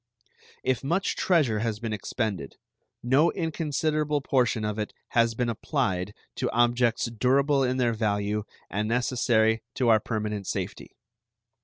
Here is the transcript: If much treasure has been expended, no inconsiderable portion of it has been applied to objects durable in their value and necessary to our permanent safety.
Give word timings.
If 0.63 0.83
much 0.83 1.15
treasure 1.15 1.59
has 1.59 1.79
been 1.79 1.93
expended, 1.93 2.55
no 3.03 3.31
inconsiderable 3.33 4.19
portion 4.21 4.65
of 4.65 4.79
it 4.79 4.95
has 5.09 5.35
been 5.35 5.47
applied 5.47 6.15
to 6.37 6.49
objects 6.49 7.05
durable 7.05 7.61
in 7.63 7.77
their 7.77 7.93
value 7.93 8.45
and 8.67 8.87
necessary 8.87 9.61
to 9.75 9.89
our 9.89 9.99
permanent 9.99 10.47
safety. 10.47 10.95